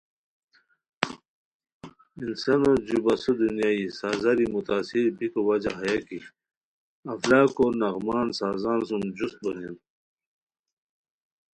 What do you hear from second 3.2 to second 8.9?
دنیا سازاری متاثر بیکو وجہ ہیہ کی افلاکو نغمات سازان